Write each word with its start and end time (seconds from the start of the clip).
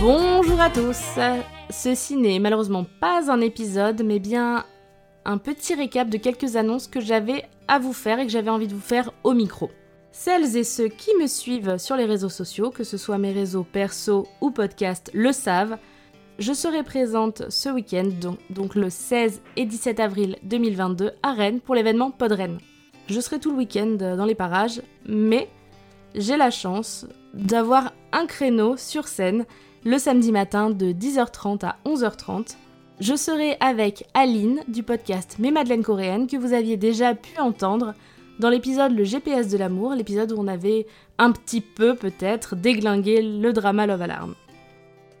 Bonjour 0.00 0.60
à 0.60 0.70
tous 0.70 1.18
Ceci 1.70 2.16
n'est 2.16 2.38
malheureusement 2.38 2.86
pas 3.00 3.32
un 3.32 3.40
épisode, 3.40 4.04
mais 4.04 4.20
bien 4.20 4.64
un 5.24 5.38
petit 5.38 5.74
récap 5.74 6.08
de 6.08 6.18
quelques 6.18 6.54
annonces 6.54 6.86
que 6.86 7.00
j'avais 7.00 7.44
à 7.66 7.80
vous 7.80 7.92
faire 7.92 8.20
et 8.20 8.26
que 8.26 8.30
j'avais 8.30 8.48
envie 8.48 8.68
de 8.68 8.74
vous 8.74 8.80
faire 8.80 9.10
au 9.24 9.32
micro. 9.32 9.70
Celles 10.12 10.56
et 10.56 10.62
ceux 10.62 10.86
qui 10.86 11.10
me 11.20 11.26
suivent 11.26 11.78
sur 11.78 11.96
les 11.96 12.04
réseaux 12.04 12.28
sociaux, 12.28 12.70
que 12.70 12.84
ce 12.84 12.96
soit 12.96 13.18
mes 13.18 13.32
réseaux 13.32 13.64
perso 13.64 14.28
ou 14.40 14.52
podcast, 14.52 15.10
le 15.14 15.32
savent. 15.32 15.78
Je 16.38 16.52
serai 16.52 16.84
présente 16.84 17.50
ce 17.50 17.68
week-end, 17.68 18.08
donc, 18.50 18.76
le 18.76 18.90
16 18.90 19.42
et 19.56 19.66
17 19.66 19.98
avril 19.98 20.36
2022, 20.44 21.10
à 21.24 21.32
Rennes 21.32 21.60
pour 21.60 21.74
l'événement 21.74 22.12
Podrennes. 22.12 22.58
Je 23.08 23.20
serai 23.20 23.40
tout 23.40 23.50
le 23.50 23.58
week-end 23.58 23.96
dans 24.16 24.26
les 24.26 24.36
parages, 24.36 24.80
mais 25.06 25.48
j'ai 26.14 26.36
la 26.36 26.52
chance 26.52 27.04
d'avoir 27.34 27.92
un 28.12 28.26
créneau 28.26 28.76
sur 28.76 29.08
scène 29.08 29.44
le 29.88 29.98
samedi 29.98 30.32
matin 30.32 30.68
de 30.68 30.92
10h30 30.92 31.64
à 31.64 31.76
11h30. 31.86 32.56
Je 33.00 33.16
serai 33.16 33.56
avec 33.58 34.06
Aline 34.12 34.60
du 34.68 34.82
podcast 34.82 35.36
Mes 35.38 35.50
Madeleines 35.50 35.82
coréennes 35.82 36.26
que 36.26 36.36
vous 36.36 36.52
aviez 36.52 36.76
déjà 36.76 37.14
pu 37.14 37.40
entendre 37.40 37.94
dans 38.38 38.50
l'épisode 38.50 38.92
Le 38.92 39.04
GPS 39.04 39.48
de 39.48 39.56
l'amour, 39.56 39.94
l'épisode 39.94 40.32
où 40.32 40.36
on 40.36 40.46
avait 40.46 40.86
un 41.16 41.32
petit 41.32 41.62
peu 41.62 41.94
peut-être 41.94 42.54
déglingué 42.54 43.22
le 43.22 43.50
drama 43.54 43.86
Love 43.86 44.02
Alarm. 44.02 44.34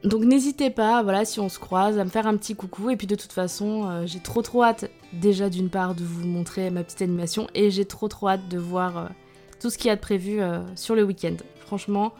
Donc 0.04 0.24
n'hésitez 0.24 0.68
pas, 0.68 1.02
voilà, 1.02 1.24
si 1.24 1.40
on 1.40 1.48
se 1.48 1.58
croise, 1.58 1.98
à 1.98 2.04
me 2.04 2.10
faire 2.10 2.26
un 2.26 2.36
petit 2.36 2.54
coucou. 2.54 2.90
Et 2.90 2.96
puis 2.96 3.06
de 3.06 3.14
toute 3.14 3.32
façon, 3.32 3.88
euh, 3.88 4.02
j'ai 4.04 4.20
trop 4.20 4.42
trop 4.42 4.64
hâte 4.64 4.90
déjà 5.14 5.48
d'une 5.48 5.70
part 5.70 5.94
de 5.94 6.04
vous 6.04 6.26
montrer 6.26 6.68
ma 6.68 6.84
petite 6.84 7.00
animation 7.00 7.46
et 7.54 7.70
j'ai 7.70 7.86
trop 7.86 8.08
trop 8.08 8.28
hâte 8.28 8.46
de 8.50 8.58
voir 8.58 8.98
euh, 8.98 9.06
tout 9.62 9.70
ce 9.70 9.78
qu'il 9.78 9.86
y 9.86 9.90
a 9.92 9.96
de 9.96 10.00
prévu 10.02 10.42
euh, 10.42 10.60
sur 10.74 10.94
le 10.94 11.04
week-end. 11.04 11.36
Franchement, 11.64 12.12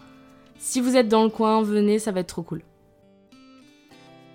si 0.59 0.81
vous 0.81 0.97
êtes 0.97 1.09
dans 1.09 1.25
le 1.25 1.31
coin, 1.31 1.63
venez, 1.63 1.99
ça 1.99 2.13
va 2.13 2.21
être 2.21 2.29
trop 2.29 2.43
cool. 2.43 2.63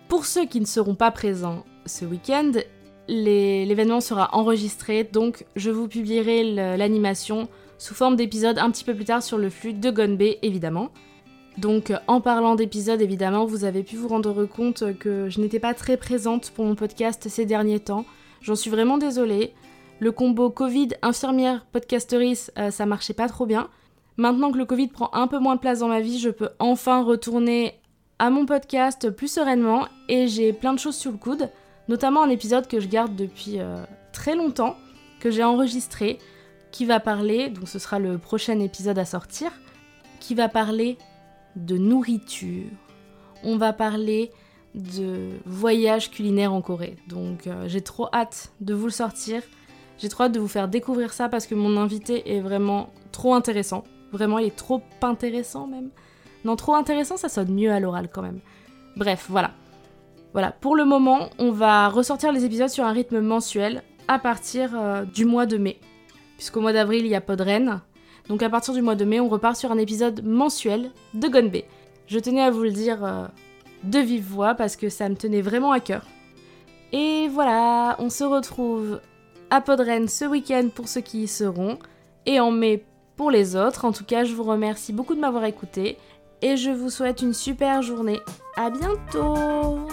Pour 0.07 0.25
ceux 0.25 0.45
qui 0.45 0.59
ne 0.59 0.65
seront 0.65 0.95
pas 0.95 1.11
présents 1.11 1.65
ce 1.85 2.05
week-end, 2.05 2.51
l'événement 3.07 4.01
sera 4.01 4.29
enregistré, 4.33 5.03
donc 5.03 5.45
je 5.55 5.71
vous 5.71 5.87
publierai 5.87 6.43
l'animation 6.77 7.49
sous 7.77 7.93
forme 7.93 8.15
d'épisode 8.15 8.59
un 8.59 8.71
petit 8.71 8.83
peu 8.83 8.95
plus 8.95 9.05
tard 9.05 9.21
sur 9.21 9.37
le 9.37 9.49
flux 9.49 9.73
de 9.73 9.91
Gonbe, 9.91 10.21
évidemment. 10.41 10.89
Donc 11.57 11.91
en 12.07 12.21
parlant 12.21 12.55
d'épisodes, 12.55 13.01
évidemment, 13.01 13.45
vous 13.45 13.65
avez 13.65 13.83
pu 13.83 13.95
vous 13.95 14.07
rendre 14.07 14.45
compte 14.45 14.97
que 14.97 15.29
je 15.29 15.41
n'étais 15.41 15.59
pas 15.59 15.73
très 15.73 15.97
présente 15.97 16.51
pour 16.51 16.65
mon 16.65 16.75
podcast 16.75 17.27
ces 17.27 17.45
derniers 17.45 17.79
temps. 17.79 18.05
J'en 18.41 18.55
suis 18.55 18.69
vraiment 18.69 18.97
désolée. 18.97 19.53
Le 19.99 20.11
combo 20.11 20.49
Covid, 20.49 20.89
infirmière, 21.01 21.65
podcasteris, 21.71 22.47
euh, 22.57 22.71
ça 22.71 22.85
marchait 22.85 23.13
pas 23.13 23.27
trop 23.27 23.45
bien. 23.45 23.69
Maintenant 24.17 24.51
que 24.51 24.57
le 24.57 24.65
Covid 24.65 24.89
prend 24.89 25.09
un 25.13 25.27
peu 25.27 25.39
moins 25.39 25.55
de 25.55 25.59
place 25.59 25.79
dans 25.79 25.87
ma 25.87 26.01
vie, 26.01 26.19
je 26.19 26.29
peux 26.29 26.49
enfin 26.59 27.03
retourner 27.03 27.79
à 28.19 28.29
mon 28.29 28.45
podcast 28.45 29.09
plus 29.09 29.31
sereinement 29.31 29.87
et 30.07 30.27
j'ai 30.27 30.53
plein 30.53 30.73
de 30.73 30.79
choses 30.79 30.95
sous 30.95 31.11
le 31.11 31.17
coude, 31.17 31.49
notamment 31.87 32.23
un 32.23 32.29
épisode 32.29 32.67
que 32.67 32.79
je 32.79 32.87
garde 32.87 33.15
depuis 33.15 33.59
euh, 33.59 33.83
très 34.11 34.35
longtemps, 34.35 34.75
que 35.19 35.31
j'ai 35.31 35.43
enregistré, 35.43 36.19
qui 36.71 36.85
va 36.85 36.99
parler, 36.99 37.49
donc 37.49 37.67
ce 37.67 37.79
sera 37.79 37.97
le 37.97 38.17
prochain 38.17 38.59
épisode 38.59 38.99
à 38.99 39.05
sortir, 39.05 39.51
qui 40.19 40.35
va 40.35 40.47
parler 40.47 40.97
de 41.55 41.77
nourriture. 41.77 42.69
On 43.43 43.57
va 43.57 43.73
parler 43.73 44.31
de 44.75 45.31
voyage 45.45 46.11
culinaire 46.11 46.53
en 46.53 46.61
Corée. 46.61 46.97
Donc 47.07 47.47
euh, 47.47 47.67
j'ai 47.67 47.81
trop 47.81 48.07
hâte 48.13 48.53
de 48.61 48.73
vous 48.73 48.85
le 48.85 48.91
sortir. 48.91 49.41
J'ai 49.97 50.09
trop 50.09 50.23
hâte 50.23 50.31
de 50.31 50.39
vous 50.39 50.47
faire 50.47 50.67
découvrir 50.67 51.13
ça 51.13 51.29
parce 51.29 51.45
que 51.45 51.55
mon 51.55 51.77
invité 51.77 52.35
est 52.35 52.41
vraiment 52.41 52.89
trop 53.11 53.33
intéressant. 53.33 53.83
Vraiment, 54.13 54.37
il 54.37 54.47
est 54.47 54.55
trop 54.55 54.81
intéressant 55.01 55.65
même. 55.67 55.89
Non, 56.45 56.55
trop 56.55 56.75
intéressant, 56.75 57.17
ça 57.17 57.29
sonne 57.29 57.53
mieux 57.53 57.71
à 57.71 57.79
l'oral 57.79 58.09
quand 58.13 58.21
même. 58.21 58.39
Bref, 58.95 59.25
voilà. 59.27 59.51
Voilà, 60.33 60.51
pour 60.51 60.75
le 60.75 60.85
moment, 60.85 61.29
on 61.39 61.51
va 61.51 61.89
ressortir 61.89 62.31
les 62.31 62.45
épisodes 62.45 62.69
sur 62.69 62.85
un 62.85 62.91
rythme 62.91 63.21
mensuel 63.21 63.83
à 64.07 64.19
partir 64.19 64.71
euh, 64.75 65.03
du 65.03 65.25
mois 65.25 65.47
de 65.47 65.57
mai. 65.57 65.79
Puisqu'au 66.37 66.61
mois 66.61 66.73
d'avril, 66.73 67.05
il 67.05 67.11
y 67.11 67.15
a 67.15 67.21
Podren. 67.21 67.81
Donc 68.27 68.43
à 68.43 68.49
partir 68.49 68.73
du 68.73 68.81
mois 68.81 68.95
de 68.95 69.05
mai, 69.05 69.19
on 69.19 69.29
repart 69.29 69.55
sur 69.55 69.71
un 69.71 69.77
épisode 69.77 70.23
mensuel 70.23 70.91
de 71.13 71.27
Gonbe. 71.27 71.63
Je 72.07 72.19
tenais 72.19 72.41
à 72.41 72.51
vous 72.51 72.63
le 72.63 72.71
dire 72.71 73.03
euh, 73.03 73.27
de 73.83 73.99
vive 73.99 74.25
voix 74.25 74.53
parce 74.53 74.75
que 74.75 74.89
ça 74.89 75.09
me 75.09 75.15
tenait 75.15 75.41
vraiment 75.41 75.71
à 75.71 75.79
cœur. 75.79 76.05
Et 76.91 77.27
voilà, 77.29 77.95
on 77.99 78.09
se 78.09 78.23
retrouve 78.23 79.01
à 79.49 79.61
Podren 79.61 80.07
ce 80.07 80.25
week-end 80.25 80.69
pour 80.73 80.87
ceux 80.87 81.01
qui 81.01 81.23
y 81.23 81.27
seront. 81.27 81.79
Et 82.25 82.39
en 82.39 82.51
mai 82.51 82.85
pour 83.15 83.31
les 83.31 83.55
autres. 83.55 83.85
En 83.85 83.91
tout 83.91 84.05
cas, 84.05 84.23
je 84.23 84.33
vous 84.33 84.43
remercie 84.43 84.93
beaucoup 84.93 85.15
de 85.15 85.19
m'avoir 85.19 85.45
écouté 85.45 85.97
et 86.41 86.57
je 86.57 86.69
vous 86.69 86.89
souhaite 86.89 87.21
une 87.21 87.33
super 87.33 87.81
journée. 87.81 88.19
À 88.55 88.69
bientôt 88.69 89.87